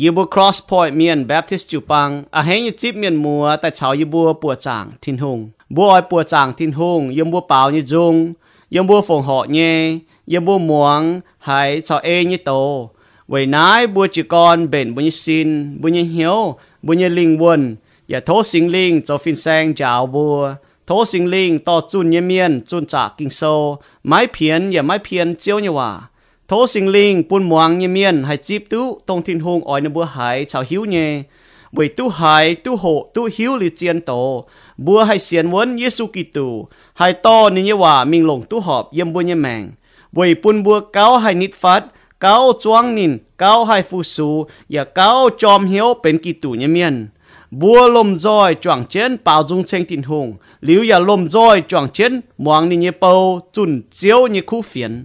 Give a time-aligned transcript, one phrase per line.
[0.00, 5.38] ยีบัว cross point เมียน Baptist จูปังอาเฮยจิบเมียนมัวแต่ชาวยีบัวปัวจางทินหง
[5.74, 8.14] บัวอ้อยปัวจางทินหงยมบัวเปล่ายีจง
[8.74, 9.58] ยมบัวฝงเหาะเย
[10.32, 11.00] ยมบัวหมวง
[11.46, 12.50] หายชาวเอยีโต
[13.28, 15.48] ไว้นายบัวจีกรเบนบุญสิน
[15.80, 16.38] บุญเหียว
[16.86, 17.62] บุญลิงวน
[18.08, 20.36] อย่าโทษสิงลิงจะฟินแซงจาวบัว
[20.86, 23.40] โทษสิงลิงต่อจุนเยเมียนจุนจากกิงโซ
[24.06, 25.90] ไม้เพียนอย่าไม้เพียนเจียวเนี่ยว่า
[26.52, 30.04] thố sinh linh buôn muang như miên hay chip tú tông hùng ỏi nâng bữa
[30.04, 31.22] hải chào hiếu nhé
[31.72, 34.48] bởi tu hải tu hộ, tu hiếu lì chiên tổ.
[34.76, 38.92] Bữa hay xiên vốn Giêsu Kitô hay to nên như hòa mình lồng tu họp
[38.92, 39.70] yếm bữa như mạng
[40.12, 41.84] bởi buôn bữa cáo hay nít phát,
[42.20, 47.08] cáo chuang nín cáo hay phu su và cáo chom hiếu bên Kitô như miên.
[47.50, 50.34] Bua lom roi choàng chén bao dung tranh tình hùng.
[50.60, 55.04] Liu ya lom roi choàng chén muang ni nhé bầu chun chiếu như khu phiền.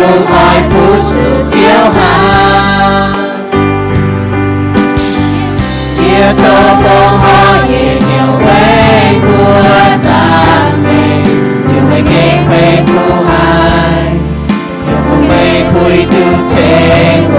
[0.32, 0.34] 爱
[0.70, 1.10] 付出
[1.50, 1.54] 就
[1.94, 1.96] 好，
[5.98, 6.04] 也
[6.34, 6.38] 头
[6.82, 6.84] 风
[7.18, 7.24] 好
[7.68, 8.04] 也有
[8.38, 8.44] 为
[9.20, 9.26] 国
[9.98, 10.06] 赞
[10.82, 10.86] 美，
[11.68, 12.10] 就会给
[12.48, 12.50] 恢
[12.86, 12.88] 复
[13.28, 13.30] 爱。
[14.82, 15.30] 就从玫
[15.72, 15.74] 瑰
[16.06, 16.12] 都
[16.46, 16.54] 青
[17.28, 17.36] 我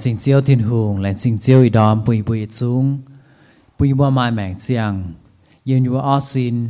[0.00, 2.98] Sinh chiếu thiên hùng lẹn sinh chiếu y đom bùi bùi chung
[3.78, 5.12] bùi bùa mai mạng chiang
[5.64, 6.68] yên yêu o xin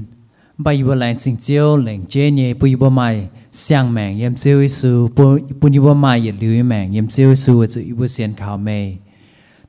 [0.58, 4.60] bay yêu lẹn sinh chiếu lẹn chế nhẹ bùi bùa mai xiang mạng yếm chiếu
[4.60, 5.08] y su
[5.60, 8.92] bùi bùa mai yết lưu mạng yếm chiếu chú y bùa xiên khảo mê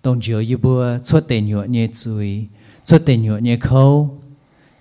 [0.04, 2.46] đồng chiếu y bùa xuất tên nhựa nhẹ chui
[2.86, 4.20] xuất tên nhuộn nhẹ khâu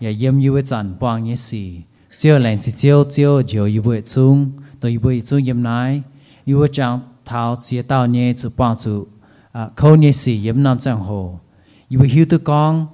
[0.00, 1.72] yà yếm yêu chẳng bang nhẹ xì
[2.18, 5.62] chiếu lẹn sinh chiếu chiếu chiếu y bùa chung tôi y bùi chung yếm
[7.30, 9.04] nai yêu chang thao chia tao nhé zu bang zu
[9.52, 11.38] à khâu nhé xì yếm nam chẳng hồ
[11.88, 12.86] yêu hiu tu con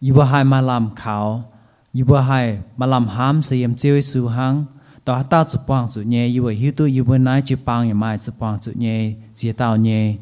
[0.00, 1.44] yêu hai ma làm khảo
[1.92, 4.64] yêu hai ma làm ham sẽ yếm chiếu su hang
[5.04, 8.18] tao tao zu bang zu nhé yêu hiu tu yêu nai chỉ bang yếm mai
[8.18, 10.14] zu bang zu nhé chia tao nhé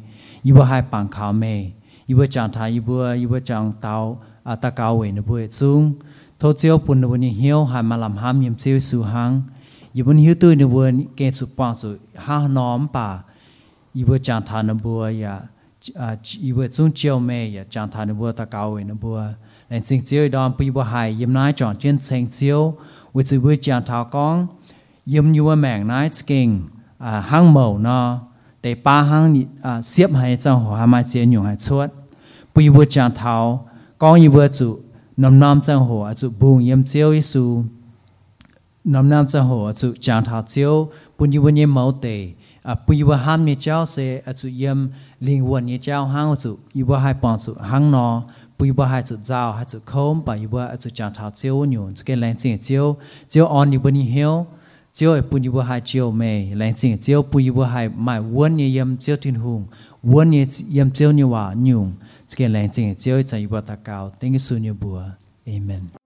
[0.43, 1.65] yêu hai bang khảo mê
[2.05, 5.93] yêu chẳng thai yêu yêu chẳng tao à ta cao về nó bùi chung
[6.39, 9.41] thô chiếu bùn bùn hiếu hai mà làm ham yếm chiếu su hang
[9.93, 13.27] y bùn hiếu tươi nụ bùn kê su pa su ha nóm pa y bùn
[13.27, 13.30] chàng
[13.93, 14.63] thà chang tha
[15.21, 15.39] ya
[15.95, 19.23] à ya bùn chung chiao me ya chàng tha na bua ta cao na bua
[19.69, 22.75] len sing chiao dom bùi bùa hai yếm nai chọn trên sinh chiếu
[23.13, 24.47] với sự bùi chàng thà con
[25.05, 26.61] yếm wa mang nai king
[26.97, 28.19] à hang màu nó
[28.63, 31.89] để ba hang à xếp hai trong hồ hai mai chiến nhung hai chuột
[32.55, 34.79] bùi bùa chàng thảo con y bùa chủ
[35.17, 37.63] nằm nam trong hồ à chủ buông yếm chiếu isu
[38.83, 42.31] nằm nam trong hồ à chủ chàng thảo chiếu bùn y bùa yếm mẫu tề
[42.63, 44.87] à bùi bùa ham như cháu sẽ à chủ yếm
[45.19, 48.23] linh quân như cháu hang à chủ y bùa hai bọn chủ hang nó
[48.59, 51.31] bùi bùa hai chủ giao hai chủ khom bà y bùa à chủ chàng thảo
[51.31, 54.45] chiếu nhung cái lên chiếu chiếu chiếu on y bùa như hiếu
[54.93, 58.19] chiếu bùn y bùa hai chiếu mê lên chiếu chiếu bùi y bùa hai mai
[58.19, 59.65] quân như yếm chiếu thiên hùng
[60.03, 61.93] quân như yếm chiếu như hòa nhung
[62.37, 65.03] cái lên chiếu chiếu chạy y bùa ta cao tiếng su như bùa
[65.45, 66.00] amen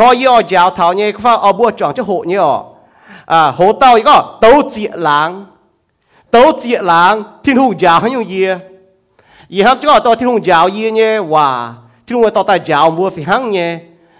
[0.00, 2.38] họ yêu giáo thảo nhé pha ở bua chọn cho hộ nhé
[3.26, 5.46] à hộ tàu ý có tàu chia lang,
[6.30, 8.46] tàu chia lang thiên hùng giáo hay nhiều gì
[9.48, 11.74] y ham cho tàu thiên hùng giáo gì nhé và
[12.06, 13.78] thiên hùng tàu tài giáo mua phi hăng nhé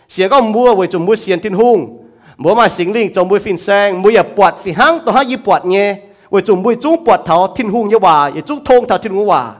[0.08, 2.06] sẽ có mua với chúng mua xiên thiên hùng
[2.36, 5.26] mua mà sinh linh trong mua phiên sang mua ya bọt phi hăng tàu hay
[5.26, 5.96] gì bọt nhé
[6.30, 9.12] với chúng mua chúng bọt thảo thiên hùng như và với chúng thông thảo thiên
[9.12, 9.52] hùng và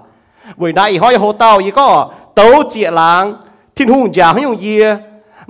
[0.57, 3.35] với đại hỏi hộ tàu ý có tàu chia lang
[3.77, 4.81] thiên hùng giáo hay nhiều gì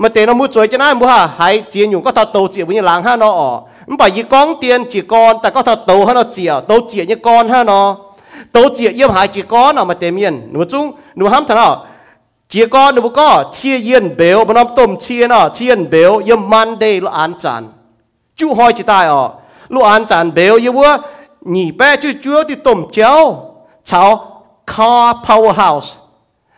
[0.00, 2.49] mà tiền nó mua chuối cho nó, mua ha hay tiền dùng có thao tàu
[2.52, 3.61] chia với như làng ha nó ở.
[3.87, 6.78] Bởi vì gì con tiền chỉ con ta có thao tàu ha nó chia tàu
[6.88, 7.97] chia như con ha nó?
[8.52, 10.50] Tàu chia yếm hai chỉ con nào mà tiền miền.
[10.52, 11.87] Nụ chung nụ ham thằng nào
[12.49, 16.21] chỉ con nụ có, chia yên béo mà nó tôm chia nó, chia yên béo
[16.37, 17.69] man đây lo ăn chán
[18.37, 19.30] chú hỏi chỉ tai ở
[19.69, 20.97] lo ăn chán béo yếm bữa
[21.40, 23.37] nhị bé chú chú thì tôm chéo.
[23.85, 26.00] Cháu, car powerhouse.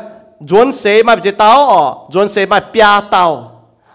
[0.49, 3.51] chuẩn xe mà bị tao ở chuẩn xe mà bia tao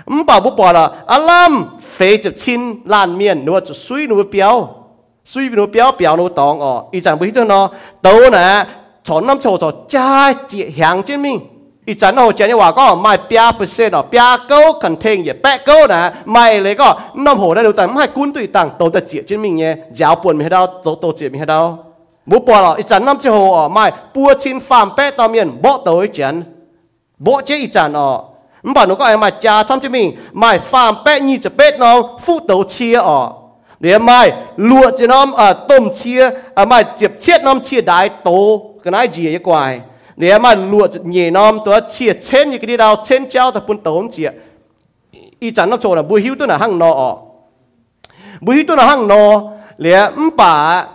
[0.06, 4.16] mà bà bố bỏ là alam phê chụp chín lan miền nó chụp suy nó
[4.32, 4.70] béo
[5.26, 6.84] suy nó béo béo nó tòng ở.
[6.92, 7.70] Ít chẳng mấy tu nó
[8.02, 8.66] tàu nè
[9.04, 11.40] chọn năm chỗ cho cha chị hàng trên mình
[11.91, 16.01] อีจันโอเจนี่ว่าก็ไม่เปียเปอร์เซ็นต์อ่ะเปียเก้าคันเทงอย่าแปะเก้านะ
[16.33, 16.89] ไม่เลยก็
[17.25, 21.61] น้ำโหได้ดูแต่ไม่กุ้นตุยต่างโตแต่เจียจิ้มิงเนี่ยยาวปวนไม่ให้เราโตโตเจียไม่ให้เรา
[22.31, 23.85] บุปผาหรออีจันน้ำเจ้าโหอ่ะไม่
[24.15, 26.35] ปัวชินฟาร์มแปะตอมเมียนบ่โตอีจัน
[27.25, 28.09] บ่เจอีจันอ่ะ
[28.65, 30.07] มันบอกหนูก็ไอ้มาจ้าทำจิ้มิง
[30.39, 33.21] ไม่ฟาร์มแปะยี่จะเป็ดน้องฟูโตเชียอ่ะ
[33.81, 34.21] เดี๋ยวไม่
[34.69, 36.21] ลวกจะน้ำอ่ะต้มเชีย
[36.57, 38.31] อ่ะไม่เจ็บเชียดน้ำเชียได้โต
[38.83, 39.63] กันไอ้เจียกว่า
[40.16, 43.64] nếu mà lụa nhẹ nom tôi chia trên như cái đi đâu trên trao tập
[43.68, 44.30] bún tốn chia
[45.42, 47.18] y nó chỗ là bùi hữu tôi là hang nọ.
[48.42, 49.42] Bùi hữu tôi là hang nọ.
[49.78, 50.86] Lẽ ấm bà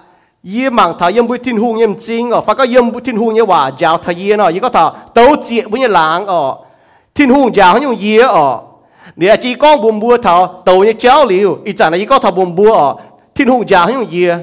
[0.42, 3.16] yếm mạng thảo yếm bùi thiên hùng yếm chính ở phát có yếm bùi thiên
[3.16, 6.26] hùng như hòa giáo thảo yếm nọ yếm có thảo tấu chia bùi như láng
[6.26, 6.56] ở.
[7.14, 8.58] Thiên hùng giáo như yếm ở.
[9.16, 12.18] Nếu chỉ con buồn bùa thảo tấu như chéo liu y chắn là yếm có
[12.18, 12.94] thảo buồn bùa ở.
[13.34, 14.38] Thiên hùng giáo như yếm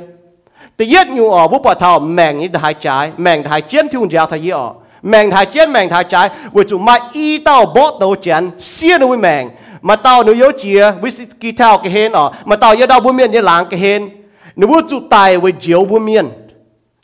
[0.84, 4.12] thì yết nhu ở bố bà thảo mèn như thái trái mèn thái chén thương
[4.12, 4.74] giáo thay ở.
[5.02, 9.02] Mèn thái chén mèn thái trái với chủ mai y tao bó đầu chén, xiên
[9.02, 9.50] với mèn
[9.82, 12.32] mà tao nếu yếu chia với kỳ thao cái hên ở.
[12.46, 14.10] Mà tao yếu đau bố miên như láng cái hên.
[14.56, 16.30] Nếu bố chủ tài với chiếu bố miên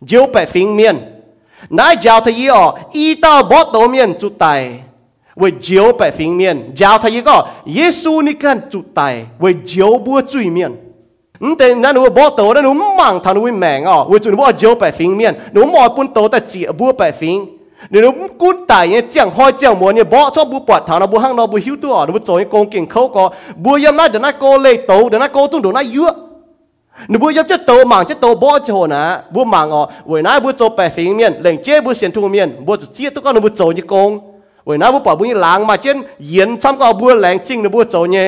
[0.07, 0.97] chiếu bẻ phình miên.
[1.69, 4.79] Nãy giáo thái yết ở, y tao bó đầu miên chủ tài
[5.35, 6.71] với chiếu bẻ phình miên.
[6.75, 10.88] Giáo thái yết có Giêsu ni can chủ tài với chiếu bố chui miên.
[11.47, 17.37] นแต่นั่นว่าบอตัวนั่นว่ามังทานุวิแมงอ๋อว่าจุนว่าเจียวไปฟิงเมียนหนูมอปุ่นโตแต่จีบัวไปฟิง
[17.89, 18.09] หนู
[18.41, 23.23] กุ้นตายเนี่ยเจียงห้อยเจียงมัวเนี่ยบอชอบบัวปวดทางนะบัวห้างเราบัวหิวตัวหนูบัวจอยโกงเก่งเขาก็
[23.63, 26.13] บัวยำน่าเดี๋ยวน่าโกเลยโตเดี๋ยวน่าโกตุ้งเดี๋ยวน่าเยอะ
[27.09, 34.09] หนูบัวยำจะโตมังจะโตบอโจนะบัวมังอ๋อเว้ยน่าบัวโจไปฟิงเมียนเหล่งเจ๊บัวเสียนทุ่งเมียนบัวจะเจี๊ยตุกก็หนูบัวโจยโกง
[34.65, 35.97] เว้ยน่าบัวปวดบัวนี่ล้างมาเช่น
[36.29, 38.27] เย็นช้ำก็เอาบัวแหลงจริงหนูบัวโจเนี่ย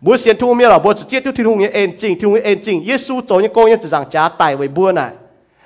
[0.00, 2.40] ？bữa xiên thu miêu là bữa chỉ tiêu thiên hùng như en chính thiên hùng
[2.42, 5.10] en chính Giêsu cho những con những chỉ rằng trả tài với bữa này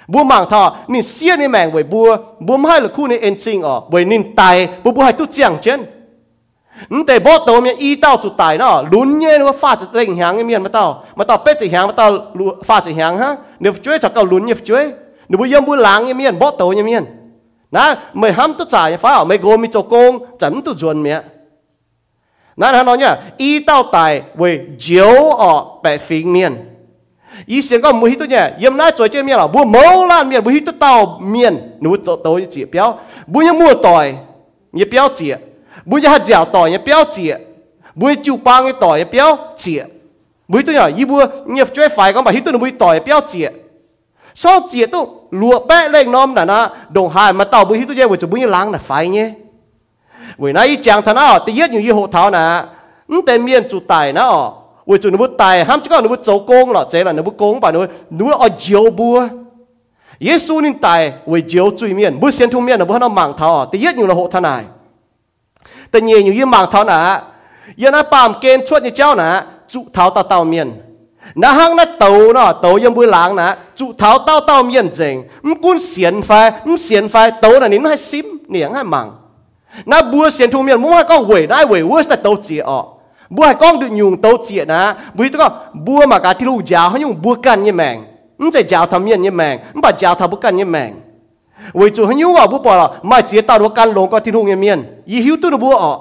[0.09, 3.39] bữa mang thọ nín xiên nín mèng với bữa bữa hai là khu nín en
[3.39, 5.87] chính ở với nín tài bữa bữa hai tu chẳng chân
[6.89, 10.87] nhưngแต่บ่ตัวมีอีเต้าจุดตายเนาะลุ้นเนี่ยว่าฟ้าจะเล่งหางเมียนมาเต้า
[11.19, 12.07] มาเต้าเป็ดจะหางมาเต้า
[12.69, 14.85] ฟ้าจะหางฮะเดี๋ยวช่วยจากเก่าลุ้นเนี่ยช่วย
[15.29, 17.05] เดี๋ยวบุยมบุหลังเมียนบ่ตัวเมียน
[17.77, 17.85] นะ
[18.19, 21.17] ไม่ห้ามตัวจ่ายฟ้าไม่โกมีโจโกงจันตัวจวนเมีย
[22.60, 26.76] 那他讲呀，一到大为九二白平面。
[27.48, 34.26] 以前个每一顿嘢，要唔拉做这面啦，不冇啦面，每一顿到面，你走到一节表，每一木袋
[34.74, 35.40] 也表节，
[35.86, 37.40] 每一下脚袋也表节，
[37.94, 39.88] 每酒棒嘅袋也表节，
[40.48, 43.54] 每顿嘢，伊部你最快讲把一顿每袋也表节，
[44.34, 49.36] 所以节都落白嚟喏，嗱嗱，同下咪到每一顿嘢，我就每一冷嚟快呢。
[50.40, 52.64] vì nãy chàng thằng nào thì yết nhiều y hộ thảo nè.
[53.08, 54.54] Nhưng tên miền chủ tài nó
[54.86, 57.12] vì chủ nó bút tài ham chứ còn nó bút dấu công lọ chế là
[57.12, 59.28] nó bút công bà nó nó ở diều bùa.
[60.20, 63.34] Giêsu nên tài, vì diều truy miền bút xiên thu miền là bút nó mảng
[63.38, 64.64] thảo, thì yết nhiều là hộ thằng này.
[65.92, 67.22] Tên nhiều nhiều y mảng thảo nè.
[67.76, 69.42] Yên nó bám kênh chuột như cháu nè.
[69.70, 70.72] Chủ thảo tao tao miền
[71.36, 73.56] nó hăng nó tàu nó tàu yên bùi láng nè.
[73.76, 77.32] Chủ thảo tao tao miền dình không cuốn xiên phai không xiên phai.
[77.42, 79.12] Tàu là nín hay xím niếng hay mảng
[79.86, 82.62] na bua xiên thu miền mua hai con quẩy nai quẩy worst là tàu chìa
[82.62, 82.66] oh.
[82.68, 82.86] ọ
[83.30, 85.42] bua hai con được nhung tàu chìa na, bui tức
[85.74, 88.04] bua mà cả thilu giáo hay nhung bua can như mèng
[88.40, 90.96] không thể giáo thầm miền như mèng không bà giáo thầm bua can như mèng
[91.74, 94.24] vì chủ hay nhung vào bua bỏ là mà chìa tao đua can lồng con
[94.24, 95.82] thilu như miền y hiu tu được bua oh.
[95.82, 96.00] ọ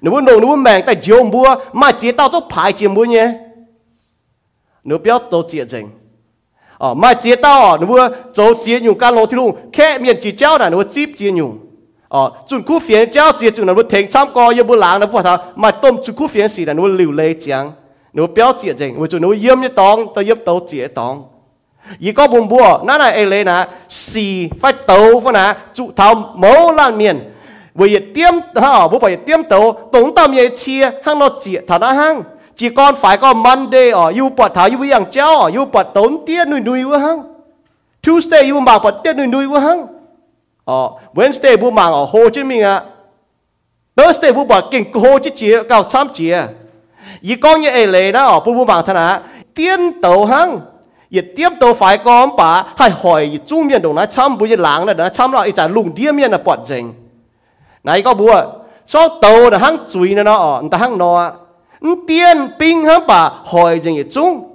[0.00, 2.90] nếu bua nồng nếu bua mèng tại chiều bua mà chìa tao cho phải chiều
[2.90, 3.32] bua nhé
[4.84, 5.88] nếu biết tàu chìa chừng
[6.78, 10.58] ờ chìa tao nếu bua tàu chìa nhung can lồng thilu khẽ miền chỉ trao
[10.58, 11.58] là nếu chip chìa nhung
[12.10, 17.72] 哦，准苦 phiền 交接就能够停参过，也不冷了，不他买冻准苦 phiền 时能够流泪讲，
[18.12, 21.24] 能够表姐正，我就能够淹一档，到淹到姐档。
[22.02, 24.18] 而个半步，那那一类呢，是
[24.60, 26.04] 发抖不呢，主头
[26.36, 27.16] 冇烂面，
[27.74, 32.24] 为点哈，不为点抖，懂到面切，行到姐他那行，
[32.56, 37.24] 只干 phải 个 Monday 哦，又不他又样教哦，又不懂点女女不行
[38.02, 39.88] ，Tuesday 又冇不点女女不行。
[40.64, 42.84] 哦，Wednesday 不忙哦，好证明啊
[43.96, 49.22] ，Thursday 不忙，跟好几节搞参节，而讲嘢嚟啦哦，不不忙睇下，
[49.54, 50.60] 顛倒行，
[51.08, 56.94] 亦顛倒快講吧，係害中面同那參不一冷啦，那參落一陣弄啲面嘅搏正，
[57.82, 58.46] 嗱個唔啊，
[58.86, 61.34] 所到就行嘴啦哦，唔得行攞啊，
[61.80, 64.48] 唔顛冰行吧，害正亦中，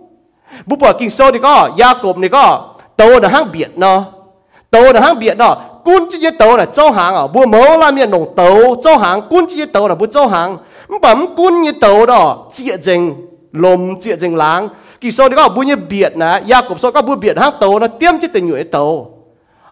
[0.70, 2.38] 不過見收你個，雅各你個，
[2.96, 4.14] 到就行別咯。
[4.76, 8.12] tàu là hang biệt đó quân chỉ tàu là châu hàng à bu mẫu là miền
[8.12, 10.58] đồng tàu châu hàng quân chỉ tàu là bu châu hàng.
[11.02, 13.14] Bấm quân như tàu đó chia rừng
[13.52, 14.70] lồm chia rừng láng.
[15.02, 17.80] Kỳ sau đó bu như biệt nè, gia cục sau các bu biệt hang tàu
[17.80, 19.12] nó tiêm chỉ tình người tàu.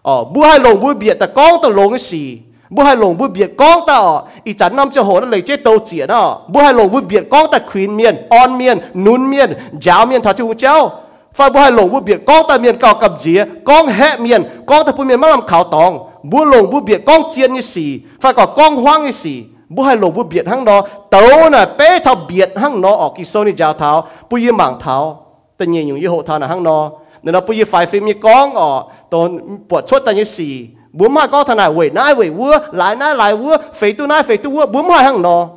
[0.02, 2.38] Ờ bu hai lồng bu biệt ta con ta lồng cái gì
[2.70, 5.40] bu hai lồng bu biệt con ta ờ ý chắn năm cho hồ nó lấy
[5.40, 6.40] chết tàu chia đó.
[6.48, 10.22] Bu hai lồng bu biệt con ta khuyên miền on miền nún miền giáo miền
[10.22, 11.00] thảo chung cháu
[11.34, 14.42] phải bố hai lồng bố biệt, con ta miền cao cầm dĩa con hẹ miền,
[14.66, 16.10] con ta bố miền mắc làm khảo tòng.
[16.22, 19.44] Bố lồng bố biệt, con chiên như xì, phải có con hoang như xì.
[19.68, 23.10] Bố hai lồng bố biệt hăng đó, tấu nè bé thao biệt hăng nó ở
[23.16, 25.26] kỳ sâu ni giáo tháo bố yên mảng tháo
[25.58, 26.90] ta nhìn những hộ thao nè hăng nó
[27.22, 30.66] nên nó bố yên phải phim như con, ở tôn bỏ chốt ta như xì.
[30.92, 34.06] Bố mai con thằng này quẩy nai quẩy vua lại nai lại vua, phế tu
[34.06, 35.48] nai phế tu vua, bố mai hăng nó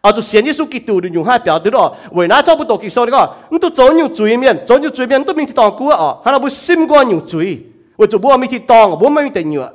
[0.00, 3.30] 啊，就先耶穌基督的用海表對咯，為哪找不到基督的個？
[3.50, 7.62] 你都走用嘴面，走用嘴面都明天當過哦，還不心肝用嘴，
[7.96, 9.70] 我就不明天當，不明天用。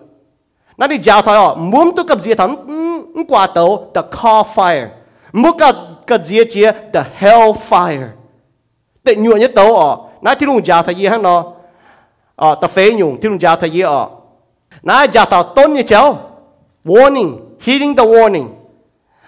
[0.78, 4.90] 那你教他哦，唔都咁子頭，嗯，掛到 the car fire。
[5.38, 5.72] muka
[6.08, 8.08] ka jia jia the hell fire
[9.04, 11.44] te nyu nhất tàu ở, nãy thi lùng già thầy hắn nó
[12.36, 14.08] ở ta phê nhung thi lùng già thầy ở.
[14.84, 16.20] Nãy già tàu tôn như cháu
[16.86, 18.48] warning, hearing the warning.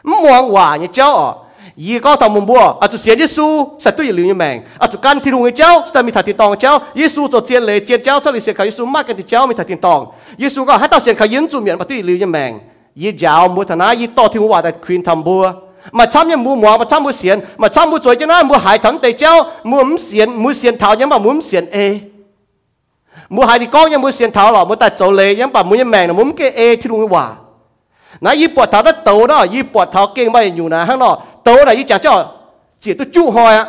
[0.03, 1.33] Muang hòa như cháu ở.
[1.75, 4.61] Yi có tàu mùng bùa à chú xé Giêsu sẽ tôi lưu như mèn.
[4.79, 7.39] À chú can thi lùng như cháu sẽ mi thà tiền tòng cháu Giêsu cho
[7.39, 9.63] chiến lệ chiến cháu sẽ lì xé cả Giêsu mắc cái thì cháu mi thà
[9.63, 10.07] tiền tòng.
[10.37, 12.59] Giêsu có hết tàu xé cả yến chủ miệng mà tôi lưu như mèn.
[12.95, 15.51] Yi giáo mua thà nãy yi to thi hòa tại khuyên thầm bùa
[15.91, 18.43] mà chăm những mu mua mà chăm mu xiên mà chăm mu chơi cho nó
[18.43, 19.43] mu hại thần tây treo.
[19.63, 21.91] Mu ấm xiên mu xiên thảo nhưng mà mu ấm xiên e
[23.29, 25.63] mu hại đi con nhưng mu xiên thảo lọ mu ta chỗ lệ nhưng mà
[25.63, 27.29] mu như mèn là mu cái e thì luôn hòa
[28.21, 30.99] nãy y bọt thảo nó tàu đó y bọt thảo kia mà nhiều nè hắn
[30.99, 32.25] nọ tàu là y chả cho,
[32.79, 33.65] chỉ tôi chú hỏi á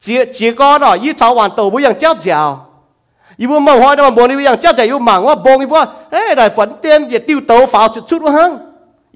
[0.00, 2.58] chỉ chỉ có đó y cháu hoàn tàu bây giờ chéo chéo
[3.36, 5.34] y bu mong hỏi đó mà buồn y bu yang chéo chéo y mảng quá
[5.34, 5.76] bông y bu
[6.10, 8.65] ê đại bẩn tiêm gì tiêu tàu pháo chút chút quá hăng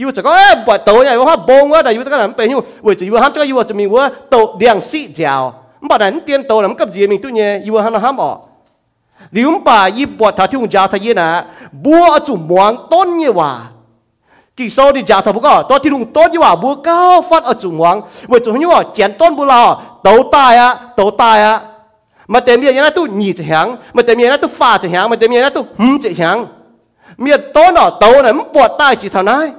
[0.00, 2.60] yêu cho có bỏ tàu này hoa bông quá yêu tất cả làm bể yêu.
[2.80, 6.18] Vậy chỉ yêu ham cho yêu cho mình quá, tàu đèn xị chào bà đánh
[6.26, 7.32] tiền tàu làm cấp gì mình tôi
[7.64, 8.38] yêu ham nó ham bỏ.
[9.30, 13.30] Liu à, bà yêu bỏ thà thung giáo thay nè búa chủ muang tôn như
[13.30, 13.60] hòa
[14.56, 17.44] kỳ sau đi giáo thà bố tôi thì đúng tốt như hòa búa cao phát
[17.44, 19.46] ở muang vậy chủ như hòa chén tôn búa
[20.04, 21.60] tàu tai á tàu tai á.
[22.28, 24.88] Mà tem miệng nó tu nhị chỉ hàng mà tem miệng nó tu pha chỉ
[24.88, 26.46] hàng mà tem miệng nó tu hum chỉ hàng
[27.16, 28.44] miệng tôn ở tàu này mất
[28.78, 29.50] tai chỉ thằng này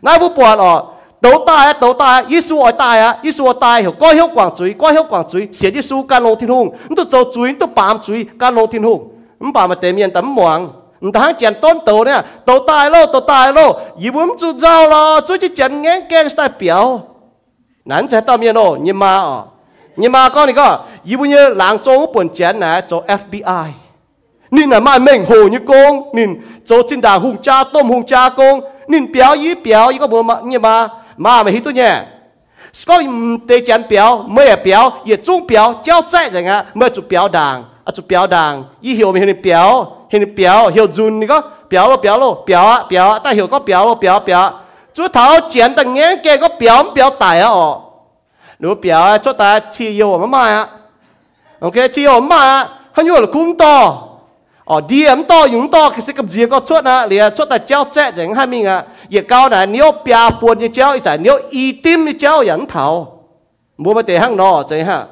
[0.00, 10.70] 那不不哦，都大呀，都大呀，耶稣爱大呀，耶稣爱大呀，高香广嘴，高香广嘴，写的书干龙天空，你都做嘴，都把嘴干龙天空，你把嘛对面怎忙？
[11.02, 12.22] 唔通剪短刀呢？
[12.44, 17.00] 刀大咯，刀大咯，以为唔做招咯，做只剪眼镜代表，
[17.84, 19.48] 男仔当面咯，你妈哦，
[19.94, 23.68] 你妈讲你个，以为你人做本剪呢，做 FBI，
[24.50, 28.62] 你那卖命 hồ như con，你做真大红家ต้ม红家公。
[28.89, 30.91] 你表一表一个冇嘛，你嘛。
[31.17, 32.01] mà mà hít tôi nhé
[32.87, 33.01] có
[33.47, 38.05] tê chán béo mới béo也中béo giao chạy rằng á mới chụp béo đàng à chụp
[38.07, 42.17] béo đàng ý hiểu mình hình béo hình béo hiểu dùn có béo lo béo
[42.17, 44.51] lo béo á béo ta hiểu có béo lo béo béo
[44.93, 47.81] chú thảo chén tầng nghe kia có béo béo tài á ồ
[48.59, 50.67] nếu béo á cho ta chi yêu mà mà á
[51.59, 54.01] ok chi yêu mà á hắn yêu là cũng to
[54.69, 63.25] 哦，DM 多用多，其实咁自个出啊，你啊出嚟教只人下面啊，亦教呢，你要边半嘅教一阵，你要一点嘅教人头，
[63.77, 65.07] 冇乜地行咯，这下。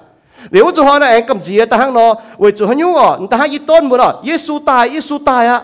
[0.51, 5.63] 你好做下呢，诶咁自嘅得行咯，为做下用哦，但系一段冇咯，耶稣大，耶稣大啊，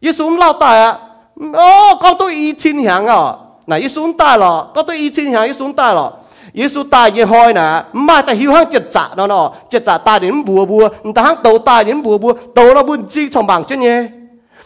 [0.00, 1.00] 耶稣咁老大啊，
[1.36, 6.20] 哦，讲到二千响啊，嗱，耶稣大咯，讲到二千响，耶稣大咯。
[6.53, 14.11] 耶稣大也开呐，妈在后巷接闸喏喏，接闸大人不不，你在巷斗大人不不，斗了不知从忙真耶。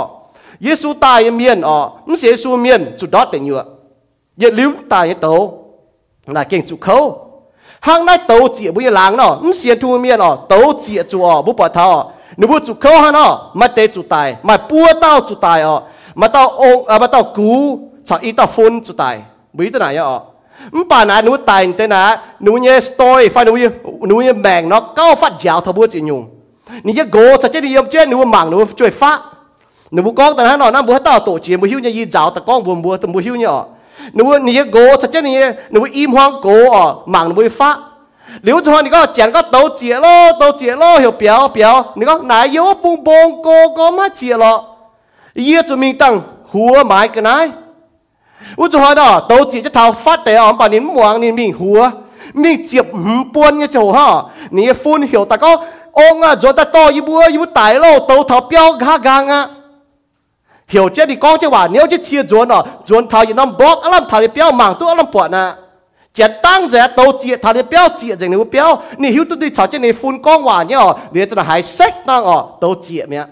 [0.63, 3.65] เยซูตายยเมียนอ่ะมันเสียเยซูเมียนจุดดอดเต็งอยู่อ่ะ
[4.39, 5.27] เยลิ้วตายยโต
[6.35, 6.97] น่าเก่งจุดเขา
[7.87, 11.87] ห้างได้โตเจียบุยหลังเนาะมันเสียทูเมียนอ่ะโตเจียจูอ่ะบุปผาเท้า
[12.37, 15.75] หนูบุจุดเขาฮะเนาะมาเตจุดตายมาปัวเต้าจุดตายอ่ะ
[16.19, 17.51] มาเต้าองอ่ะมาเต้ากู
[18.07, 19.15] ชาอีเต้าฟุนจุดตาย
[19.55, 20.19] บุยตัวไหนอ่ะ
[20.88, 23.68] bà nà nuôi tài tên nà nuôi nhé story phải nuôi nhé
[24.08, 26.26] nú nhé nó cao phát giáo thà bố chị nhung
[26.84, 29.20] nú nhé gỗ chả chết đi yếm chết nú mảng nú chơi phá
[29.90, 32.06] nú con tên nói nó nà bố hát tao tổ chị bố hiu nhé y
[32.06, 33.64] giáo tà con bố bố tà bố hiu nhé ọ
[34.12, 37.76] nú nhé gỗ chả chết nhé nuôi im hoang gỗ ọ mảng nuôi bố phá
[38.42, 41.82] liu cho nú có chén có tàu chị lo, tàu chị lo, hiểu biểu biểu,
[41.96, 44.64] nú có nà yếu bung bung, cô có má chị lo,
[45.34, 47.50] yết cho mình tăng hùa mãi cái này
[48.56, 51.92] 我做开咯，豆子一头发的哦，把恁黄恁面糊啊，
[52.34, 54.30] 恁接五波呢就好。
[54.50, 59.50] 你个分晓，大哥，我个做在倒一杯，一杯大咯，豆头表刚刚啊。
[60.68, 65.56] 晓姐，你刚才话，你要只切转咯，转头一弄剥，阿楞头里表忙都阿楞破呢。
[66.12, 73.24] 接当在豆子，他的表接人，你个表，你晓得的，朝这你分讲话呢哦，连着还色当哦，豆子咩？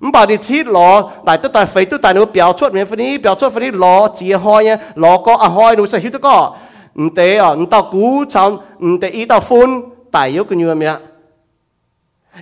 [0.00, 10.98] 唔把你切攞，嚟都大肥都大佬表出面，份啲表出份啲攞自開啊，攞個啊開到食好多個，唔得啊，唔到古廠，唔得依到歡，大有個樣咩啊？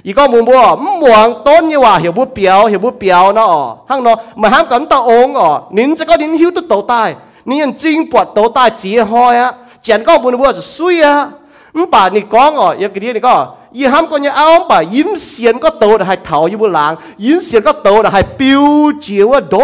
[0.04, 11.32] 如果冇冇唔望ต้น嘅話，又不表又不表呢哦，行咯，咪喊咁到昂哦，您這個您曉得到大，您人精撥到大自開啊，整個冇冇就衰啊，
[11.72, 13.48] 唔把你講哦，有幾啲你講。
[13.72, 19.58] 伊喊个嘢啱吧，阴线个刀就系头一部人，阴线个刀就系标志个刀，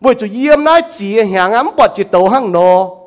[0.00, 2.98] 为就伊唔乃字行暗不就刀行咯，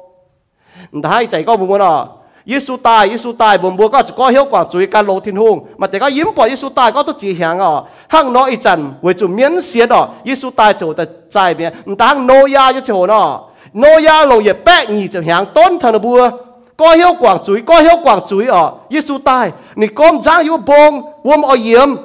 [0.92, 2.20] 唔睇就个冇咯。
[2.46, 16.34] 耶稣大，耶稣大，冇冇个就个晓光最间老天空，咪大家阴不耶稣大，个都字行哦，行咯一阵为就免线哦，耶稣大就在在边，唔但行诺亚一就咯，诺亚路也百二就行，端头就冇。
[16.78, 19.52] có hiệu quả chuối có hiệu quả chuối ở Giêsu tai.
[19.76, 21.96] Nị con giang yêu bông wom ở yếm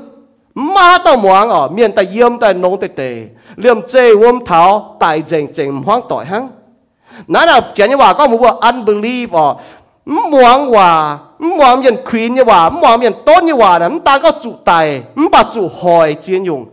[0.54, 3.26] ma tao muang ở miền tây yếm ta nông tây tê.
[3.56, 6.48] Liêm chê wom thảo, tại dành dành hoang tỏi hăng
[7.28, 9.54] nãy nào chén như bà có một bộ unbelief ở
[10.06, 14.32] muang hòa muang miền queen như hòa muang miền tốt như hòa nè ta có
[14.42, 15.02] chủ tài
[15.32, 16.66] bà chủ hỏi chiến dùng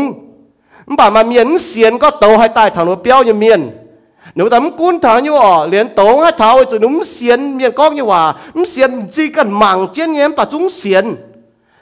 [0.89, 3.61] มปะมาเมียนเสียนก็โตให้ตายทางนู้เปียวยังเมียน
[4.37, 7.95] nếu tấm cún thảo như ở liền tống hát thảo cho đúng xiên miền con
[7.95, 11.15] như hòa đúng xiên chỉ cần mảng trên nhém và chúng xiên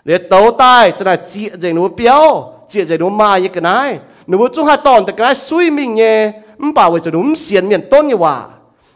[0.06, 3.62] để tấu tai cho là chị dạy nó béo chị dạy nó mai như cái
[3.62, 7.12] này nếu chúng hai tòn thì cái này suy mình nhé không bảo với cho
[7.12, 8.44] đúng xiên miền tôn như hòa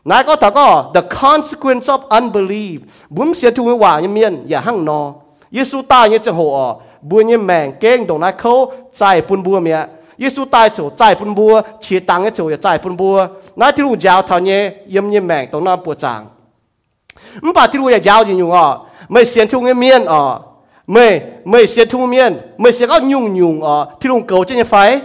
[0.05, 2.77] nãy có thảo có the consequence of unbelief
[3.09, 4.61] bún xiên thu hòa như miềnอย่า
[5.55, 9.43] หั่งนอ Giêsu ta như chẳng hộ bùa như mèng kênh đồng nãy khâu chạy bùn
[9.43, 9.87] bùa mẹ
[10.17, 13.83] Giêsu ta chỗ chạy bùn bùa chỉ tăng cái chỗ chạy bùn bùa nãy thì
[13.83, 16.25] lúc giáo thảo nhé yếm như mèng đồng nãy bùa chẳng
[17.41, 18.77] không phải thì lúc giáo gì nhung à
[19.09, 20.39] mấy xiên thu cái miền à
[20.87, 24.57] mấy mấy xiên thu miền mấy xiên có nhung nhung à thì lúc cầu trên
[24.57, 25.01] như phải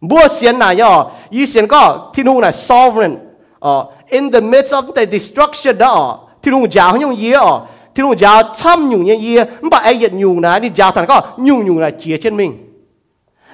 [0.00, 3.16] bùa xiên này à ý xiên có thì lúc này sovereign
[3.60, 3.76] à
[4.08, 7.60] in the midst of the destruction đó thì lúc giáo nhung gì à
[7.99, 11.05] thì nó giáo chăm nhung như vậy, mà ai nhận nhung này đi giáo thằng
[11.07, 12.57] có nhung nhung này chia trên mình.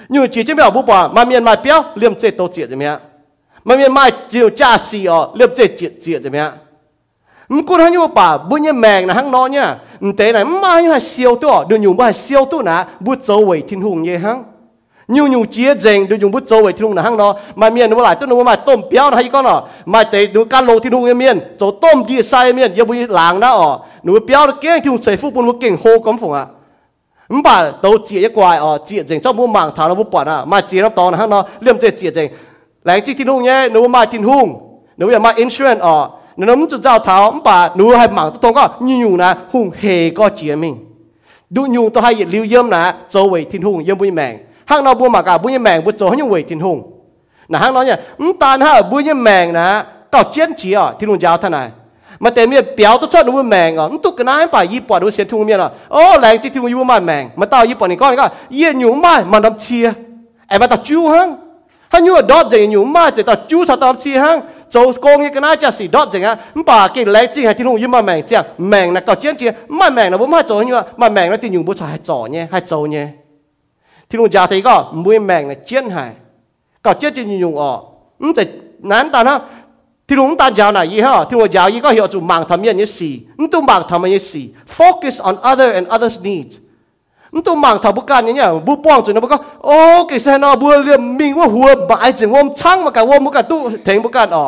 [0.10, 2.75] Nhung chia trên mình bố bảo mà miền mai béo liêm chế tổ chia thế
[2.75, 2.97] mẹ.
[3.63, 6.51] Mà miền mai chiều cha xì ở liêm chế chia chia thế mẹ.
[7.49, 9.77] Không có như bà bữa như mèn là hăng nói nhá.
[10.17, 13.45] Tế này mai như là siêu tu được nhung bà siêu tu nè bút dấu
[13.45, 14.43] vậy thiên hùng như hăng
[15.08, 17.89] nhiều nhiều chia rèn đối dùng bút châu vậy thì nó hang nó mà miền
[17.89, 20.80] nó lại tôi nó mà tôm béo hay con nó mà tệ nó can lô
[20.80, 21.39] thì nó miền.
[21.60, 23.80] Chỗ tôm gì sai miền giờ bây làng đó ở.
[24.04, 26.46] Nó béo nó kia thì nó sẽ phụ bún nó kinh hô cấm phồng à
[27.28, 30.12] không phải đầu chia cái quài ở chia rèn cho mua mảng thảo nó bút
[30.12, 32.32] bẩn à mà chia nó to nó hang nó liêm tệ chia rèn
[32.84, 34.62] lại chỉ thì nó nhé nó mà tin hung
[34.98, 36.10] nó giờ mà insurance ở.
[36.38, 38.70] Nó muốn chỗ giao thảo không phải nó hay mảng tôi có.
[38.80, 40.76] Nhiều nè hung hề có chia mình.
[41.50, 44.84] Đủ nhiều tôi hay liêu yếm nè châu vậy thiên hung yếm bụi mèn hang
[44.84, 46.91] nó bu mà cả bu như mèn bu cho những quỷ tin hùng.
[47.47, 50.93] Nà hang nó nhỉ um tan ha bu như mèn nà cào chiến chỉ à
[50.99, 51.69] thì luôn giáo thế này.
[52.19, 54.99] Mà tên miệt béo tôi cho nó bu à um tu cái phải y bỏ
[54.99, 55.69] đồ xiên thùng miệt à.
[55.88, 58.38] Ô lại chỉ thùng y bu mèn mà tao y bỏ này con này con
[58.49, 59.54] y nhủ mai mà đâm
[60.47, 61.36] em mà tao chú hăng.
[61.89, 64.41] Hăng nhủ đó gì nhủ mai chỉ tao chú tao tao chia hăng.
[64.69, 67.54] Châu công như cái này chả xì đó gì á bà cái lấy chi hay
[67.54, 70.43] thì luôn mà mèn chia mèn là cào chiến chỉ mai mèn là bu mai
[70.47, 73.08] chỗ như mèn là thì nhủ bu cho hai chỗ nhé, hai chỗ nhé.
[74.08, 76.12] ที่ลุงจ่าที่ก็มวยแมงเนี่ยเจียนหาย
[76.86, 77.72] ก็เจียนจีนยุงอ๋อ
[78.22, 78.44] อืมแต่
[78.91, 79.38] นั้นตาเนาะ
[80.08, 84.46] ที่ลุงตาจ่าไหนยี่ห้อที่ลุงจ่ายี่ก็เหี่ยวจุมังทำยันยี่สี่อืมตุมังทำยันยี่สี่
[84.78, 86.54] focus on other and others needs
[87.34, 89.78] อืมตุมังทำบุกันเนี่ยบุปผงจุนบุก็โอ้
[90.10, 94.46] กิเซนอบัวเรียมมิงว่าหัวบายจึงว่าช่างมากับว่ามุกันตู้เถงบุกันอ๋อ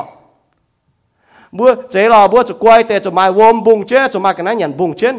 [1.57, 5.09] บัวเจ๋อบัวจะกวยแต่จะมาว่าบุงเจ้จะมากันนั้นยันบุงเจ้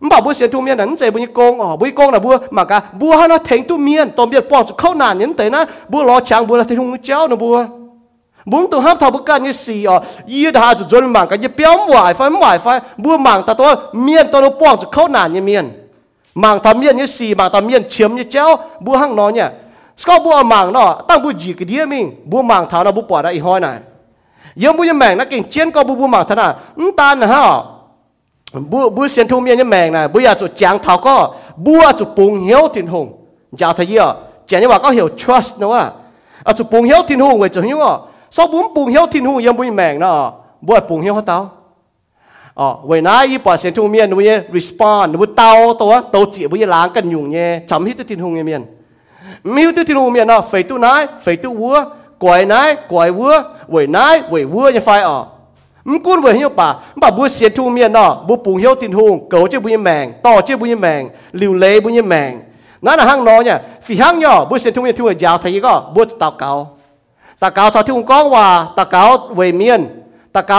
[0.00, 2.36] bảo bố xem tu miên nắn chế bố như công ở bố công là bố.
[2.50, 5.50] Mà cả bố hắn nó thành tu miên tôm biết bỏ khâu nạn nhân thế
[5.50, 7.64] na bố lo chàng bố là thấy hung chéo nó bố.
[8.46, 11.38] Bốn tụ hấp thảo bức can như xì ờ, y đã chủ dân mạng cái
[11.38, 15.08] như béo mỏi phải mỏi phải bố mạng ta tôi miên tôi nó bỏ khâu
[15.08, 15.88] nạn như miên.
[16.34, 19.42] Mạng ta miên như xì mạng ta miên chiếm như chéo bố hăng nó nhỉ
[19.96, 23.02] sau bố mạng nó tăng bố gì cái đĩa mình bố mạng thảo nó bố
[23.02, 23.78] bỏ ra y hoi này.
[24.56, 26.54] Giờ bố như mạng nó kinh chiến có bố bố mạng thảo nào
[26.96, 27.62] ta nè hả?
[28.60, 32.04] bu bu sen thu miên mèn này bu ya chu chàng thảo có bu chu
[32.16, 33.12] bùng hiếu tin hùng.
[33.52, 34.12] Giáo thầy yêu
[34.46, 35.90] chàng như vậy có hiểu trust nữa à
[36.44, 39.38] à chu hiếu tin hùng vậy chứ hiểu không sau bốn bùng hiếu tin hùng
[39.38, 41.50] yếm bu mèn nó bu bùng hiếu tao?
[42.54, 46.24] Ờ vậy nãy y bỏ sen thu miên nu ye respond nu tao tao tao
[46.32, 48.64] chỉ bu ye cần dùng ye chấm hít tin hùng ye miên
[49.44, 51.84] miu tin hùng miên nó phải tu nãy phải tu vua
[52.18, 55.26] quậy nãy quậy vua vậy nãy vậy vua như phải ờ
[55.90, 56.68] มกุ้นเวหิวป่า
[57.00, 61.02] บ่บัวเสียทูเมียนอบัวปุงเฮียวตินหงเก๋าเจ้าบุญแมงต่อเจ้าบุญแมง
[61.40, 62.30] ลิวเลบุญแมง
[62.84, 63.56] นั่นห้างน้อเนี่ย
[63.86, 66.50] ฝีห้างย่อบัวเสียทูเมียนทุ่งยาวไทยก็บัวตาเก่า
[67.42, 68.46] ตาเก่าชาวทุ่งก้องว่า
[68.78, 69.02] ตาเก่า
[69.36, 69.80] เวเมียน
[70.34, 70.58] ตาเก่า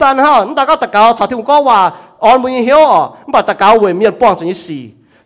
[0.00, 1.78] ตันฮะตาเก่าตาเก่าชาวทุ่งก้องว่า
[2.24, 3.00] ออนบุญเฮียวอ๋อ
[3.32, 4.82] บ่ตาเก่าเวเมียนป้องจนยี่สี่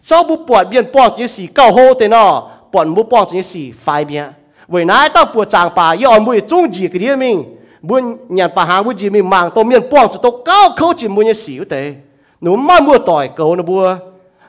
[0.07, 2.25] เจ้าบุปผาเบียนป้องจนยี่สี่เก้าโฮเตนอ
[2.73, 4.23] ป้องบุป้องจนยี่สี่ไฟเบีย
[4.71, 7.37] เวน้าต้องปวดจางป่าย้อนบุยจุ้งจีกเดียมิง
[7.89, 10.93] muốn nhà bà hàng với gì mình mang tôi miền bong cho tôi cao khâu
[10.97, 11.95] chỉ muốn nhận xỉu thế.
[12.41, 13.97] Nếu mà mua tỏi cầu nó bua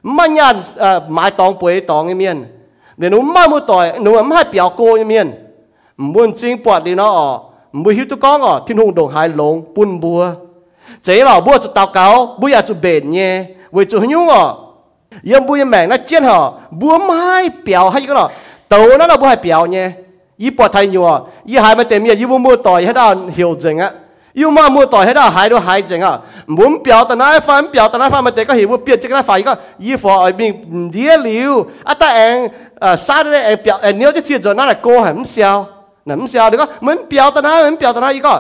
[0.04, 1.00] mà nhận à,
[1.38, 2.46] tòng bưởi tòng cái miền
[2.98, 5.32] nếu mà mua tỏi nếu mà hai biểu cô cái miền
[5.98, 7.40] muốn chính bọt đi nó
[7.72, 10.32] muốn hiểu tôi có ở, thiên hùng đồng hai lồng buôn bua
[11.04, 14.66] chế là bua cho tàu cáo bua à cho bền nhé với cho nhung ngỏ
[15.24, 16.40] yếm bua yếm mèn nó chết hả,
[16.72, 18.30] bua mai biểu hay cái đó.
[18.70, 19.92] Tàu nó là bua hai biểu nhé.
[20.43, 21.19] อีปวดไทยอยู่อ่ะ
[21.49, 23.91] อีหายมาเต็มเนี่ยอีมัวมัวต่อยให้ได้เหี่ยวจริงอ่ะ
[24.37, 26.15] อีมัวมัวต่อยให้ได้หายด้วยหายจริงอ่ะ
[26.55, 29.53] หมุนเปียวแต่น้าฟันเปียวแต่น้าฟันมาเตะก็เห็นว่าเปียกจะก็ฝ่ายก็
[29.83, 30.51] อีฟอไอ้บิง
[30.93, 31.53] เดียหลิว
[31.89, 32.37] อ่ะแต่เอง
[32.81, 35.57] เอ่อซาได้ไอ้เปียวไอ้เนี้ยจะเสียจนนั่นแหละโก้ให้มันเสียว
[36.09, 38.35] นั่นมันเสียวเดี๋ยวก็เหมือนเปียวแต่น้าเหมือนเปียวแต่น้าอีก็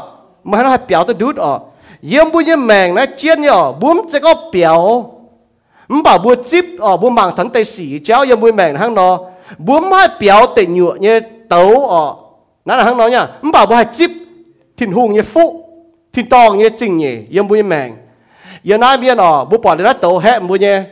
[0.48, 1.52] มันให้เปียวแต่ดูดอ่ะ
[2.10, 4.80] ยี่ยมบุญยี่แมงนะเจียนเนี่ยบุ้มจะก็เปียว
[5.90, 9.08] มันบอกบุญจิ๊บอ่ะบุญมังทันเตสีเจ้ายี่ยมบุญแมงทั้งนอ
[9.66, 11.16] บุญให้เปียวเตะหยวเนี่ย
[11.49, 12.13] tấu ở
[12.65, 13.27] nó là hắn nói nha.
[13.41, 14.09] Mình bảo bố hai chip,
[14.77, 15.65] thìn hùng như phụ,
[16.13, 17.95] thìn to như trình nhỉ yếm bùi mèng
[18.63, 20.83] giờ nói biên ở bố bỏ ra tấu hẹ bùi nhé,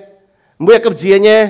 [0.59, 1.47] bùi cấp dìa nhé.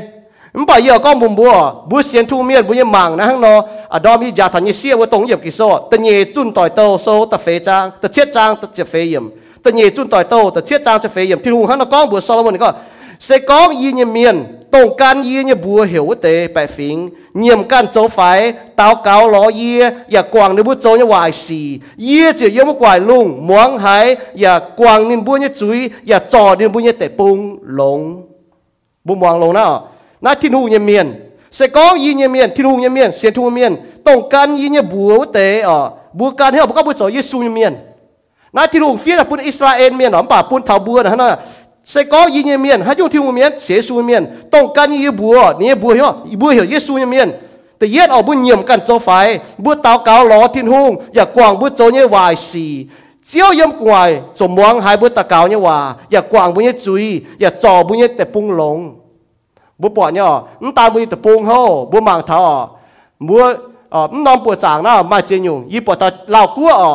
[0.54, 3.62] Mình bảo giờ con bùm bùa, bùi xiên thu miên bùi màng, nó hắn nó
[3.90, 6.52] à đó mi giả thành như xia bùi tống yếm kỳ số tận nhẹ chun
[6.52, 9.30] tỏi tàu số tật phế trang tật chết trang tật chết phế yếm.
[9.64, 11.44] Tận nhẹ chun tỏi tàu tật chết trang chẹp phế yếm.
[11.44, 12.74] Thìn hùng hắn nó con bùi Solomon có
[13.24, 17.64] sẽ có y như miền tổng can y như bùa hiểu tế bại phím nhiệm
[17.64, 19.82] can châu phải tao cáo ló y
[20.14, 23.78] ya quang nếu bùa châu như hoài xì y chỉ yếm một quài lung muang
[23.78, 28.22] hải ya quang nên bùa như chuối ya trò nên bùa như tệ bung lông
[29.04, 29.88] bùa muang lông nào
[30.22, 33.34] na thiên hùng như miền sẽ có y như miền thiên hùng như miền xiên
[33.34, 36.94] thu miền tổng can y như bùa tế ở bùa can hiểu bùa có bùa
[36.94, 37.76] châu Giêsu như miền
[38.54, 41.36] na thiên hùng phía là bùa Israel miền ở bà bùa thảo bùa là nó
[41.85, 45.11] sẽ có gì như miền hay dùng thiên miền sẽ su miền tổng can như
[45.11, 47.31] bùa như bùa hiểu bùa hiểu Giêsu như miền
[47.79, 49.11] แต่เย็ดออกบุญเยี่ยมกันเจ้าไฟ
[49.65, 52.67] บุญเตาเกาหลอทิ้นหงอย่ากวางบุญโจเนี่ยวายสี
[53.29, 55.77] เจียวเยี่ยมกวายสมมวงหายบุญตะเกาเนี่ยว่า
[56.11, 57.05] อย่ากวางบุญเนี่ยจุย
[57.41, 58.79] อย่าจ่อบุญเนี่ยแต่ปุงหลง
[59.81, 60.27] บุญปอดเนี่ย
[60.63, 61.59] มันตามบุญแต่ปุงเขา
[61.91, 62.39] บุญมังเท้า
[63.29, 63.51] บุญ
[63.95, 66.93] อ๋อมันนอนปวดจางนะมาเจียงอยู่ยี่ปวดตาเหล่ากั้วอ๋อ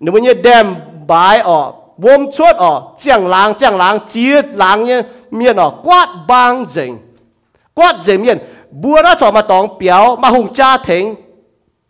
[0.00, 0.66] หนูบุญเนี่ยแดม
[1.10, 1.58] บายอ๋อ
[2.01, 6.97] vôm chuột ở chẳng lang chẳng lang, chia lang như miền ở quát bang dình
[7.73, 8.37] quát dình miền
[8.71, 11.15] bùa ra cho mà tòng biểu mà hùng cha thính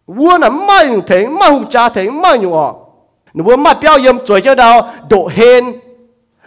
[0.07, 2.73] vua là mai hùng thính mà hùng cha thính mai nhung ở
[3.33, 5.79] nếu vua mà biểu yếm chuối cho đâu độ hên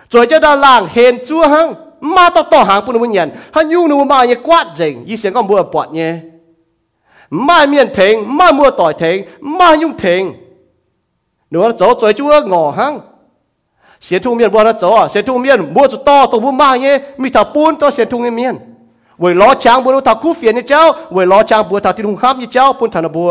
[0.09, 3.89] chuối cho đâu làng hên chúa hăng mà tao tao hàng bùa nhận hắn nhung
[3.89, 6.15] nếu mà như quát dình ý xem con bùa bọt nhé
[7.31, 10.35] mai miền thính mai mua tỏi thính mai nhung thính
[11.51, 13.01] nếu nó chỗ chuối chúa ngỏ hăng
[14.05, 18.55] เสียทุ่งเมียนบัวนะจ๋อเสียทุ่งเมียนบัวจุดต่อตัวบัวมาเงี้ยมีถ้าปูนตัวเสียทุ่งเมียน
[19.21, 20.81] เวล้อช้างบัวถ้าคู่เฟียนนี่เจ้า
[21.13, 23.31] เวล้อช้างบัวถ้าที่ทุ่งข้ามนี่เจ้าปูนธนบัว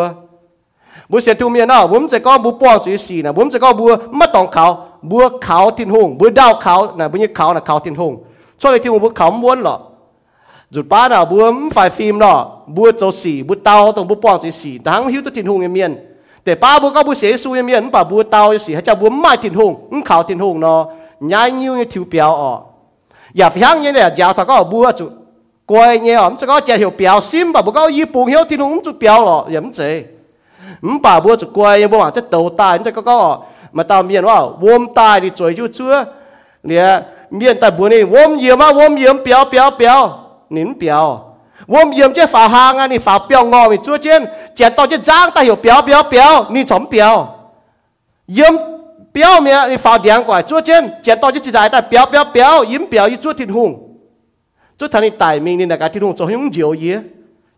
[1.12, 4.66] บัวเสียทุ่งเมียนอะผมจะก็บัวป้องจุดสีนะผมจะก็บัวไม่ต้องเขา
[5.12, 8.14] บัวเขาทิ้งหงบัวดาวเขานะบัวนี่เขานะเขาทิ้งหง
[8.60, 9.76] ช่วยเลยที่บัวเขาม้วนหรอ
[10.74, 11.44] จุดป้าน่ะบัว
[11.76, 12.38] ฝ่ายฟิล์มเนาะ
[12.76, 15.92] บัวโจสีบัวเตาต้องบัวป้องจุดสีทั้งหิวตัวทิ้งหงเมียน
[16.45, 20.81] แต่ป้าบัวก็บัวเสียสู้ยังมีอันป้าบัวเตาสิให้เจ้าบัวไม่ทิ้งหงอันเขาทิ้งหงเนาะ
[21.33, 22.59] ย้ายนิ้วเนี่ยถิวเปียวออก
[23.37, 25.07] อย่าฟังเนี่ยยาวถ้าก็บัวจุ
[25.71, 29.91] กวยเนี่ยอ๋อมันจะก็เจ้าถิวเปียวซิมป้าบัวก็ยี่ปุ่งเหี่ยวทิ้งหงจุดเปียวหรออย่ามันเจ๋
[30.87, 33.19] มันป้าบัวจุกวยยังบัวว่าจะโตตายมันจะก็ก็
[33.77, 35.95] มาตามเมียนว่าวมตายดิจ่วยจุดเชื่อ
[36.67, 36.87] เนี่ย
[37.37, 40.01] เมียนแต่บัวนี่วมเยี่ยมอ่ะวมเยี่ยมเปียวเปียวเปียว
[40.55, 41.07] นิ่เปียว
[41.67, 47.03] 我们用这法行啊，你法标我们做件，捡到这张带有标标标，你怎标？
[48.27, 48.41] 用
[49.13, 53.57] 标面你法两块做件，捡到这几台带标标标，音标一做天空，
[54.79, 57.01] 做ทางนี้ตายมีนี่นะการที่ทุ่งจะยุ่งเจียวเยอะ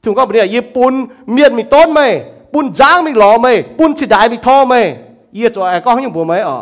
[0.03, 0.93] ทุ่งก็เป็นเนี่ยปุ่น
[1.33, 2.01] เมียนมีต้นไหม
[2.53, 3.47] ปุ่นจ้างมีหล่อไหม
[3.79, 4.75] ปุ่นสิได้มีท่อไหม
[5.35, 6.57] เยี่ยตัวไอ้ก็ยังบัวไหมอ๋อ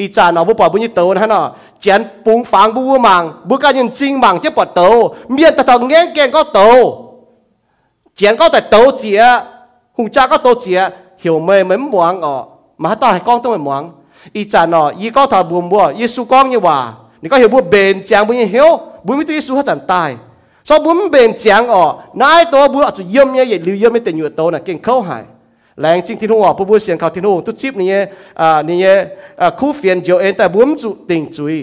[0.00, 1.44] อีจานเอาบุปผาบุญเตอนฮะเนาะ
[1.80, 4.88] เจนปุงฟางบุบมังบุกายันจริงมังเจ็บปวดเตอ
[5.32, 6.68] เมียนตะทองแง่งแกงก็เตอ
[8.16, 9.20] เจนก็แต่เตอเจีย
[9.96, 10.80] หุงจ้าก็เตอเจีย
[11.20, 12.34] เหี่ยวเมย์เหมือนหวงอ๋อ
[12.82, 13.82] มาต่อให้กล้องต้องเหมือนหวง
[14.36, 16.76] อีจานอ๋อยีก็ทาบุมบัวยีสุกล้องยี่ว่า
[17.22, 18.68] นี่ก็เหี่ยวบุเบนเจียงบุญเหี่ยว
[19.04, 20.10] บุญไม่ตัวยีสุเขาจันตาย
[20.68, 21.84] ซอบุญเบนเจียงอ๋อ
[22.20, 25.24] นายตัวบุญอาจจะเยี่ยมเนี่ยเหยียดลิวเยี่ยมไม่แต่หยุดโตนะเก่งเข้าหาย
[25.79, 27.87] แรงจริงที่ทุ่งออกปุ๊บเสียงเขาที่ทุ่งตุจิบนี่
[28.41, 28.77] อ่านี่
[29.41, 31.55] อ่าคู่เฟียนเจียวเองแต่บุ้มจุติงจุย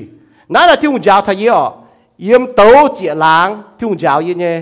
[0.55, 1.64] นั่นแหละที่ทุ่งยาวทะเยอะ
[2.26, 2.62] ยี่ยมโต
[2.94, 4.57] เจียหลังที่ทุ่งยาวยี่เนี่ย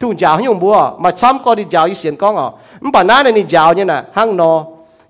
[0.00, 2.48] ทุ่งยาวให้ยงบัวมาช้ำก็ดียาวยี่เสียงก้องอ่ะ
[2.82, 4.42] มันป่านนั้นนี่ยาวเนี่ยนะห้างน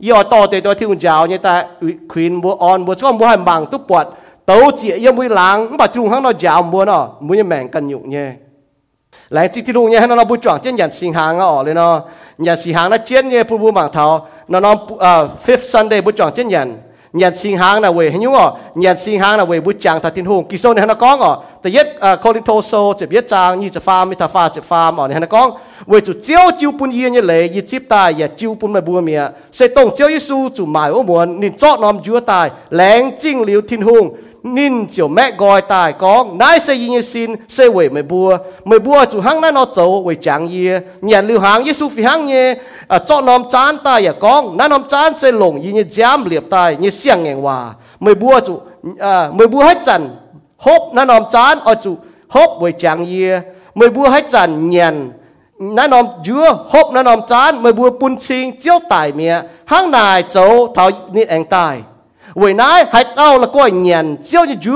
[0.04, 1.52] อย่อต่อเตตัวที่ทุ่งยาวเนี่ยแต่
[2.12, 4.04] ควีนบัวอ่อนบัวช่วงบัวให้บังตุ๊บปวด
[4.46, 8.28] โตเจียยี่ยมบัวหลังมันป่าจุงห้างนอยาวบัวเนาะบัวยังแม่งกันอยู่เนี่ย
[9.31, 12.03] 来这条路呢，那不转进人行行哦，你呢，
[12.35, 25.55] 人行行那尖呢不不忙头，那那不啊，fifth Sunday 不转进人，人行行那为很用哦，人行行那为不讲他天空，其实呢那讲哦，第一啊，calling to so 这一章二十花米他花十花嘛，你那讲
[25.85, 34.13] 为就招招半夜呢来，一接待也招半咪不咩，所以当招耶稣就埋我们，你作 nom 主带，领进了天空。
[34.43, 38.37] nín chiều mẹ gọi tài có nãy xe yên xin, xe về mày bùa.
[38.65, 40.69] Mày bùa chủ hăng nãy nó chỗ về chẳng gì
[41.01, 42.55] nhận lưu hàng giê phi hăng nhé
[42.87, 46.25] à cho nom chán tài ya có nãy nom chán xe lồng yên như giám
[46.25, 47.73] liệp tài, như xiang ngang hòa.
[47.99, 48.59] Mày bùa chủ
[48.99, 50.09] à mày bùa hết trần,
[50.57, 51.95] hốp nãy nom chán ở chủ,
[52.27, 53.29] hốp về chẳng gì
[53.75, 55.11] mày bùa hết trần nhận
[55.59, 57.63] nãy nom dứa, hốp nãy nom chán.
[57.63, 59.41] Mày bùa bún xin chiếu tài mẹ.
[59.65, 61.81] Hăng nài chỗ thảo nít anh tài.
[62.34, 64.72] 为乃还到了过年，叫你主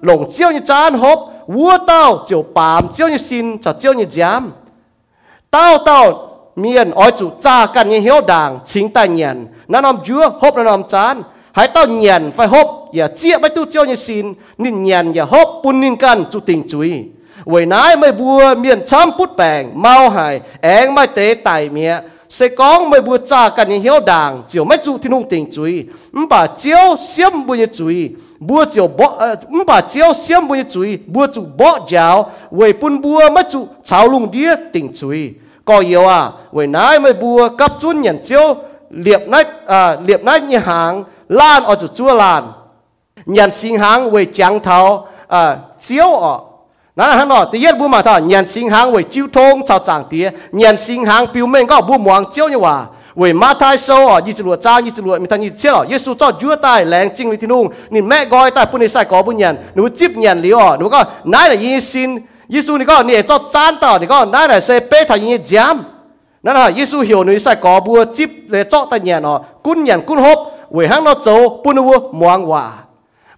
[0.00, 4.52] 龙叫你战好，我到就把叫你心就叫你讲，
[5.50, 10.56] 到到 miền oi chủ cha cần như hiếu đảng chính tài nhận nó nằm chúa hộp
[10.56, 14.34] nó nằm chán hãy tao nhận phải hộp ya chia bách tu chiêu như xin
[14.58, 17.04] nín nhận ya hộp bún nín can chủ tình chuối
[17.44, 21.98] vậy nãy mới bùa miền chăm bút bèng mau hài em mới tế tài mía
[22.29, 25.49] sẽ có mấy bùa cha cả những hiếu đảng chiều mấy chú thiên hùng tình
[25.51, 25.83] chú ý
[26.29, 28.09] bà chiếu xiêm bùa như chú ý
[28.39, 29.35] bùa chiều bỏ ờ,
[29.67, 33.43] bà chiếu xiêm bùa như chú ý bùa chú bỏ giáo về bún bùa mấy
[33.51, 35.29] chú cháo lùng đĩa tình chú ý
[35.69, 36.31] có yếu à?
[36.51, 38.55] Về nãy mấy bùa cấp chun nhận chiếu,
[38.89, 42.51] liệp nách à liệp nách như hàng, lan ở chỗ chua lan.
[43.25, 46.39] Nhận sinh hàng về trắng thảo à chiếu ở
[46.99, 50.25] นั่นฮะเนาะที่เย็ดบูมาท่าเงียนสิงหางไว้จิ้วทงชาวจางเตี้ย
[50.55, 52.75] เงียนสิงหางปิวเม่งก็บูมวางเจียวเนี่ยว่า
[53.17, 60.99] เวมาทายโซ่ยี่สิบหลวจ้ายี่สิบหลวมีทันยี่เชี่ยวเยซูเจ้ายั่วตายแรงจริงเลยที่นุ่งนี่แม่ก้อยตายปุ่นในใส่กอบุญยันหนูจิบยันหรืออะหนูก็
[61.33, 62.09] นั่นแหละยี่สิน
[62.51, 65.75] เยซูนี่ก็เนี่ยจอดจานต่อนี่ก็นั่นแหละเซเป้ทายยี่เจาม
[66.45, 70.39] นั่นฮะเยซูเหี่ยวหนูใส่กอบัวจิบเลยเจ้าตายยันอะกุ้นยันกุญฮบ
[70.73, 71.27] เวห้างนอโจ
[71.63, 72.63] ปุ่นวัวมวงว่า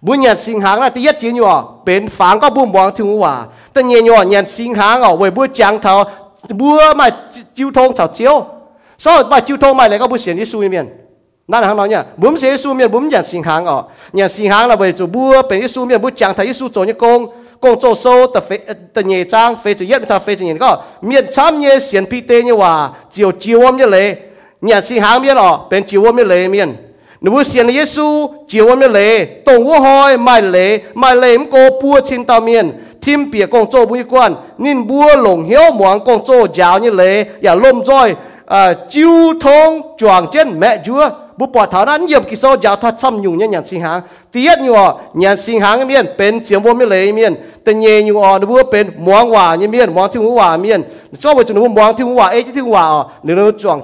[0.06, 1.46] บุญยันสิงหางนะที่ยัดจีนอยู่
[1.84, 3.34] เป็นฝังก็บุญมองถึงว่า
[3.72, 5.92] แต่เงียนอยู่ยันสิงหางอ๋อเว้ยบุญจังเทา
[6.60, 7.06] บัวมา
[7.56, 8.34] จิวทงเสาเจียว
[9.02, 10.86] โซ่มาจิวทงมาเลยก็บุญเสียนยิสูเมียน
[11.50, 13.76] นั่นทางเราเนี่ยบุญเสียยิสูเมียนบุญยันสิงหางอ๋อ
[14.18, 17.20] ยันสิงหางเราเว้ยจูบัวเป็นยิสูเมียนบุญจังเทายิสูโจยกง
[17.62, 18.50] กงโจโซ่แต่เฟ
[18.92, 20.70] แต่เงียจังเฟจะยัดไม่ทาเฟจะเงียนก็
[21.06, 22.72] เมียนช้ำเงียเสียนพีเตเนี่ยว่า
[23.12, 24.06] เจียวจิวอมเนี่ยเลย
[24.70, 26.70] ยันสิงหางเมียนอ๋อเป็นจิวอมเนี่ยเลยเมียน
[27.22, 31.50] nếu xiên Giêsu chiều hôm nay lễ tổng quốc hội mai lễ mai lễ em
[31.52, 32.72] cô bua chín tao miền.
[33.02, 36.90] Thêm bia công châu bùi quan nên bua lồng hiếu muang công châu giáo như
[36.90, 38.14] lễ và lôm roi
[38.46, 39.10] à chiêu
[39.40, 41.08] thông chuang trên mẹ chúa.
[41.36, 44.00] Bố bỏ thảo đã nhiều kỳ sau, giáo thoát xăm nhung nhé sinh hàng
[44.32, 48.38] tiết như họ nhàn sinh hàng miền, bên chiếm vô miền tên nhẹ như họ
[48.72, 50.82] bên muang hòa như miền muang thiên hòa miền.
[51.18, 53.80] So với chúng nó muang thiên hòa, ấy chứ thiên hòa nếu nó chuang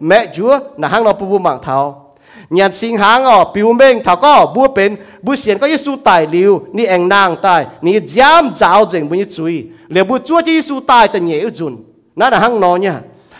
[0.00, 2.03] mẹ chúa, là hàng nó bù mạng thảo.
[2.56, 4.90] หยัดสิงหางอ๋อปิวเม่งถ้าก็บัวเป็น
[5.24, 9.54] บุวเสียนก็ยิสูตายลิวนี่เองนางตายนี่ย้ำเจ้าวเจงบุญจุย
[9.90, 11.72] เหลือบุวจัวจะยิสูตายแต่เหนียวจุน
[12.18, 12.96] นั่นหังนอนเนี่ย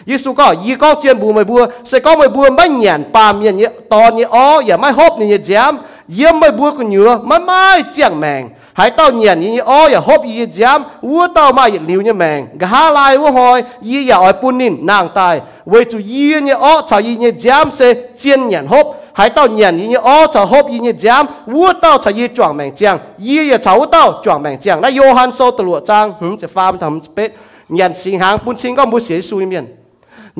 [0.08, 8.42] ยิสูก็ยีก็เจียนบัวไม่บัวเสก็ไม่บัวไม่เหยียนปามเหยียนเนี่ยตอนนี้อ๋ออย่าไม่ฮบนี่ย้ำเยี่ยมไม่บัวกันเหนือไม่ไม่เจียงแมง
[8.75, 9.27] 面也到你
[9.59, 18.75] 哦，也没好你也讲，也没不个牛，没没讲命，还到年你哦也好也讲，我到嘛也留你命，个下来我开，伊也爱半年难带，为住伊你哦才伊你讲是见人好，
[19.13, 25.31] 还到年你哦才好伊你讲，我到才伊撞命讲，伊也找到撞命讲，那约翰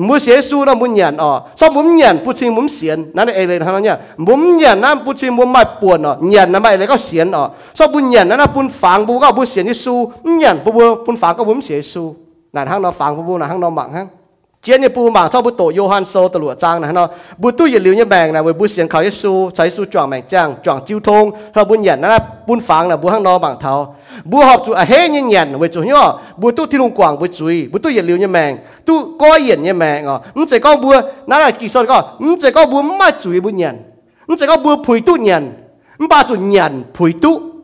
[0.07, 7.43] มุเสียสู้นะมุ่งเหยันอ๋อสอบมุ่งเหยันพูดชิงมุ่งเสียนนั่นเอเลยทั้งนั้นเนี่ยมุ่งเหยันนั่นพูดชิงมุนไม่ปวดอ๋อยันนั่นไม่เลยก็เสียนอ๋อ
[7.77, 9.97] สอบมุ่งเหยันนั่นปุ่นฝังบุก็ปุ่เสียนที่สู้
[10.43, 10.73] ยันปุ่น
[11.05, 12.07] ปุ่นฝังก็มุ่นเสียสู้
[12.55, 14.07] นั่นทั้งเราฝังปุ่นนั่นทั้งเราหมักทั้ง
[14.67, 14.73] ยน mua xế su nó muốn nhận ọ sao muốn nhận bút xin muốn xiên
[14.73, 14.73] nó này lên thằng nhá muốn nhận nó bút xin muốn mai buồn ọ nhận
[14.73, 14.73] nó mai lấy có xiên ọ sao muốn nhận nó bún phẳng bút có bút
[14.73, 14.73] xiên đi su nhận bút bút phẳng có bún xế su là thằng nó phẳng
[14.73, 16.27] bút là thằng nó mặn hăng chiến như bù mạng cho bút tổ Johan sô
[16.27, 17.07] tờ lụa trang này nó
[17.37, 20.09] bút tu nhiệt liều như bèng này với bút xiên khảo Giêsu trái su chọn
[20.09, 23.37] mèng trang chọn chiêu thông rồi bút nhận nó bún phẳng là bút hăng nó
[23.37, 26.81] bằng thao bù họp chủ à hết như nhận với chủ nhỏ bù tu thiên
[26.81, 30.05] lùng quảng với chủ bù tu nhiệt liều như mèng tu coi hiện như mèng
[30.05, 30.91] ờ không chỉ có bù
[31.27, 33.77] nó là kỳ số có không chỉ có bù mà chủ bù nhận
[34.27, 35.53] không chỉ có bù phùi tu nhận
[35.97, 37.54] không ba chủ nhận phùi tu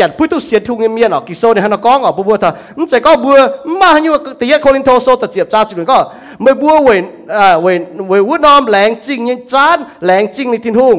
[0.00, 3.36] ยันพูดตุเสียทุงเมียนอกิโซเนี่ยฮะก้องอบัวเถอะมันจะก็บัว
[3.80, 5.98] มาอยู่ตียโคลินโทโซตะเจียบจ้าจุดก็
[6.42, 7.04] ไม่บัวเวน
[7.36, 10.96] อ่าเวนเวนวุ้นอมแหลงจริงยังจานแหลงจริงในทินหุง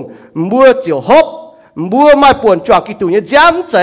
[0.51, 1.25] บัวเจียวฮบ
[1.91, 3.75] บัวไม่ป่วนจวงกิตุเนี่ยจ้ำเจ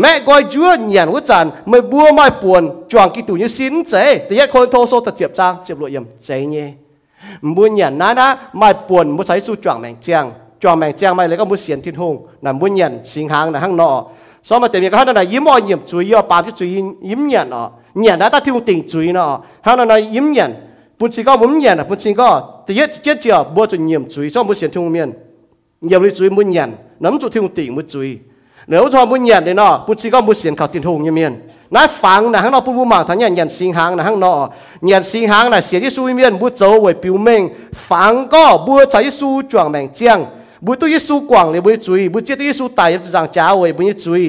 [0.00, 3.94] แม่ก้อยจัวหยันวุ้จันไม่บัวไม่ป่วนจวงกิตุเนี่ยสินเจ
[4.28, 6.68] ตียโคลินโทโซตะเจียบจ้าเจียบรวยยำเจเนี่ย
[7.56, 10.24] บัวหยันนั้นนะไม่ป่วนบัวใช้สู้จวงแมงเจียง
[10.62, 12.14] จวงแมงเจียงไม่เลยก็บัวเสียนทินหุง
[12.44, 13.90] นั่นบัวหยันสิงหางนะห้างนอ
[14.43, 17.19] so mà tại vì cái này yếm mọi nhiệm chuối ở ba cái chuối yếm
[17.27, 20.53] nhận ọ nhận đã ta thiếu tình chuối nó hắn là nói yếm nhận
[20.99, 23.79] bún chỉ có muốn nhận à bún chỉ có thì nhất chết chưa bữa chuối
[23.79, 25.11] nhiệm chuối so bữa xiên thung miền
[25.81, 28.19] nhiều lý chuối muốn nhận nắm chuối thiếu tình muốn chuối
[28.67, 31.11] nếu cho muốn nhận thì nó bún chỉ có muốn xiên khảo tiền thung như
[31.11, 34.03] miền nói phẳng là hắn nó bún bún mạng thằng nhận nhận sinh hàng là
[34.03, 34.49] hắn nó
[34.81, 38.65] nhận sinh hàng là xiên cái suy miền bún dấu với biểu minh phẳng có
[38.67, 44.23] bữa trái su chuẩn mệnh chiang 不 บุตุยสูกว่างเลยบุจุยบุเจตุยสูตายจะจังจ้าเว้ยบุจุย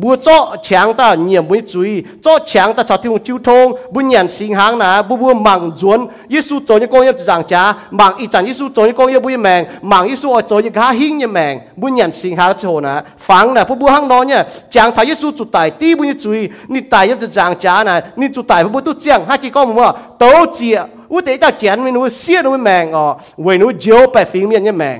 [0.00, 1.90] บุเจาะแข็งตาเหนียมบุจุย
[2.22, 5.98] เจาะแข็งตาชาวที่หงจิ้วทงบุเหนียนสิงหางนะบุบุมังจวน
[6.32, 7.62] ยสูโจยกงยจะจังจ้า
[7.98, 9.60] มังอีจันยสูโจยกงยบุยแมง
[9.90, 12.94] มังยสูอโจยกาหิงยแมงบุเหนียนสิงหางโจนะ
[13.26, 14.40] ฟังนะบุบุหังนอนเนี่ย
[14.74, 16.40] จางทายยสูจุดตายตีบุจุย
[16.72, 20.24] นี่ตายยจะจังจ้านะนี่จุดตายบุตุเจียงฮาจิก้องมัวโต
[20.54, 20.76] เจีย
[21.12, 23.04] อุตเตะตาเจียนไม่รู้เสียรู้แมงอ๋อ
[23.42, 24.98] เวนู้เจียวไปฟิงเมียนยแมง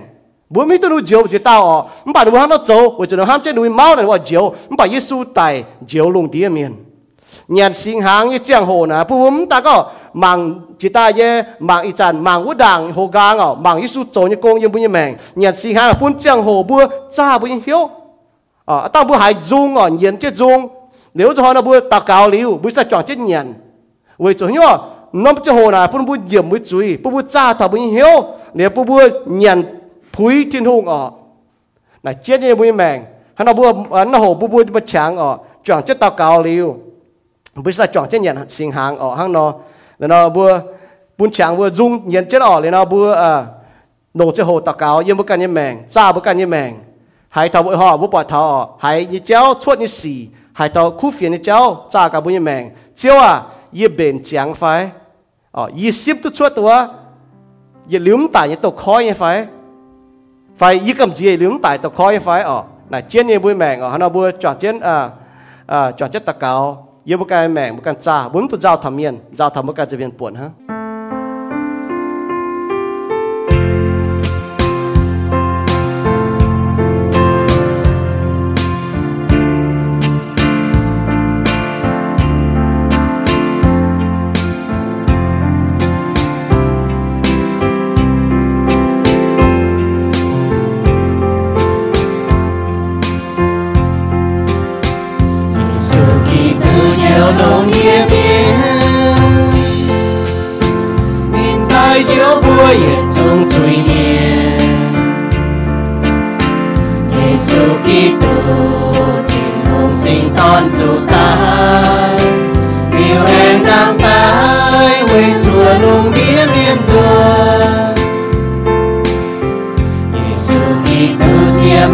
[0.50, 3.06] bố mi tôi nu diều chỉ tao ó mày bảo nuôi ham nó dấu với
[3.06, 6.48] chúng ham trên nuôi mao này gọi diều mình bảo Giêsu tại diều lùng tía
[6.48, 6.74] miền
[7.48, 11.42] nhận sinh hàng như chiang hồ nè bố mình ta có mang chỉ ta ye
[11.58, 14.68] mang ít chân mang vũ đàng hồ gang ó mang Giêsu dấu như công như
[14.68, 16.80] bố như mèn nhận sinh hàng bố chiang hồ bố
[17.16, 17.90] cha bố hiếu
[18.66, 20.68] à tao bố hải dung ó nhận chết dung
[21.14, 23.54] nếu cho nó bố tạc cao liu bố sẽ chọn chết nhận
[24.18, 24.78] với chúng nó
[25.12, 28.24] nó cho hồ nè bố bố diệm bố chui bố bố cha thà bố hiếu
[28.54, 29.77] nếu bố bố nhận
[30.18, 31.10] thui thiên hung ở.
[32.02, 33.02] Là chết như bùi mèn.
[33.34, 35.38] Hắn nó bùa à, hắn nó hồ bùa bùa bùa chàng ở.
[35.64, 36.76] Chọn chết tao cao liu.
[37.54, 39.14] Bùi sa chọn chết nhận sinh hàng ở.
[39.14, 39.52] Hắn nó
[39.98, 40.58] rồi nó bùa
[41.18, 43.46] bùn chàng bùa dung nhận chết ở rồi nó bùa à
[44.14, 46.74] nổ chết hồ tàu cao yên bùa cái như mèn cha bùa cái như mèn.
[47.28, 50.28] Hai tàu bùi họ bùa bỏ tàu, hai như chéo chuột như xì.
[50.52, 52.70] Hai tàu khu phiền như chéo cha cả bùi như mèn.
[52.96, 53.42] Chéo à
[53.72, 54.90] yên bền chàng phải.
[55.52, 56.88] Ờ yên ship tu chuột tu à
[57.88, 59.46] yên liếm như tàu khói như phải
[60.58, 62.54] phải y cầm gì liếm tại tập khói phải ờ.
[62.54, 65.10] ở là chiến như bui mèn ở hắn bui chọn chiến à ờ, à
[65.66, 68.76] ờ, chọn chết tập cao yêu bức cái mèn bức cái trà bốn tụ giao
[68.76, 70.77] thầm miên, giao thầm bức cái chế biến buồn ha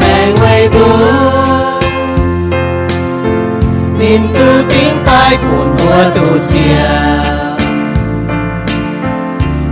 [0.00, 1.34] mẹ ngây búa
[3.98, 6.88] Nên dư tiếng tai buồn mùa tù chia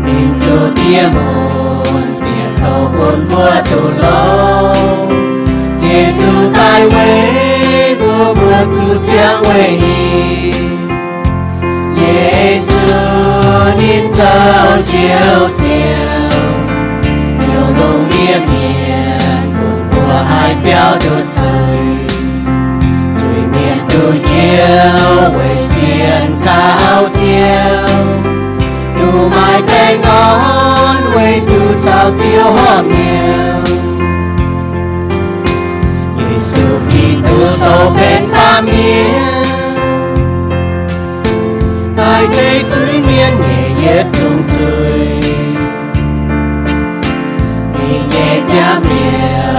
[0.05, 4.77] Nên dư tia mồn tia khẩu buồn mùa tù lâu
[5.83, 10.53] Nghe dư tai quê búa mùa dư trang quê đi
[11.97, 12.77] Giê-xu
[13.79, 16.31] nên sao chiều chiều
[17.41, 18.82] Điều mong niềm niềm
[20.53, 21.41] 代表的罪，
[23.15, 23.57] 罪孽
[23.89, 26.47] 独要为先高
[27.09, 27.17] 照，
[28.95, 29.01] 独
[29.31, 29.73] 埋平
[30.05, 30.07] 安
[31.17, 31.51] 为独
[31.81, 32.23] 造就
[32.53, 32.93] 和妙，
[36.19, 36.51] 耶稣
[36.87, 37.27] 基督
[37.59, 37.65] 都
[37.97, 38.71] 变大面，
[41.97, 43.51] 代替罪孽也
[43.87, 44.61] 也重罪，
[47.73, 47.79] 你
[48.11, 49.52] 也加冕。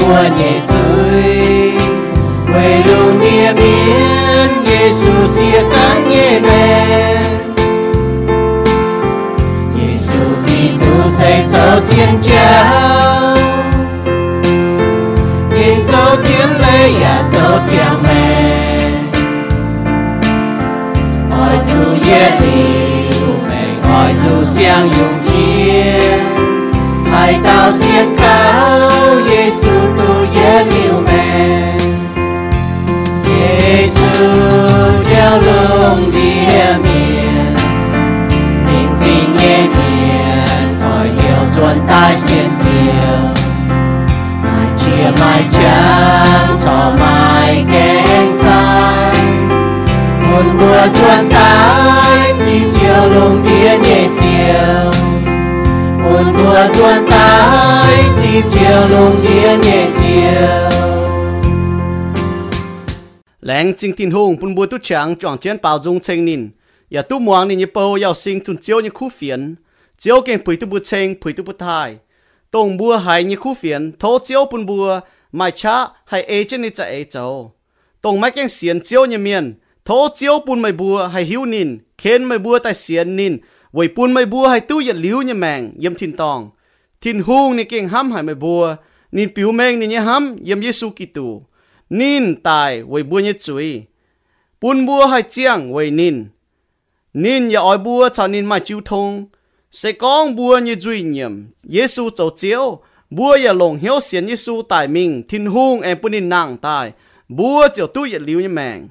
[0.00, 1.72] của nhẹ rơi
[2.52, 7.16] quê lùng địa biến giê xu xia tán nhẹ bè
[9.76, 13.36] giê xu thì tu sẽ cho thiên trao
[15.54, 18.90] nhìn cho thiên lê và cho thiên mẹ
[21.30, 26.19] hỏi tu yên liu mẹ hỏi dù xiang dùng chiến
[27.30, 28.24] 来到信靠
[29.30, 29.66] 耶稣，
[29.96, 31.19] 都也没有。
[63.40, 66.50] Leng ching tin hung pun bu tu chang chong chen pao dung cheng nin.
[66.90, 69.54] Ya tu muang ni nhịp po yao sing tun chiao ni khu phiền
[69.98, 71.96] chiao keng pui tu bu cheng pui tu bu thai.
[72.50, 75.00] Tong bua hai ni khu phiền tho chiao pun bua
[75.32, 77.52] mai cha hai e chen ni cha e chao
[78.02, 81.78] tong mai keng xian chiao ni mian tho chiao pun mai bua hai hiu nin
[81.98, 83.38] khen mai bua tai xian nin
[83.72, 86.50] wei pun mai bua hai tu ya liu ni mang yếm tin tong
[87.00, 88.76] tin hung ni keng ham hai mai bua
[89.12, 91.42] nin piu meng ni ni ham yam yesu ki tu
[91.90, 93.82] nín tài với bua như chuối
[94.60, 96.24] bùn bua hay chiang với nín
[97.14, 99.26] nín ya oi bua cho nín mà chiu thông
[99.70, 102.80] sẽ con bua như duy nhiệm Giêsu châu chiếu
[103.10, 106.92] bua ya lồng hiếu xiên Giêsu tài mình thiên hung em bún nín nàng tài
[107.28, 108.88] bua chiều tu ya liu như mèng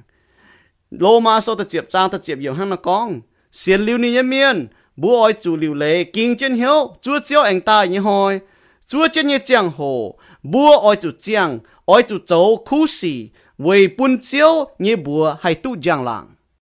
[0.90, 3.20] lô ma sau ta chiệp trang ta chiệp yêu hăng nó con.
[3.52, 4.66] Xiên liu ni như miên.
[4.95, 8.39] bua oi chủ liu lệ kinh chân hiếu chúa chiếu anh tài như hồi
[8.87, 16.35] chúa chân như chiang hồ bua oi chủ chiang oi chủ châu khu sĩ 为本招你不还都讲lang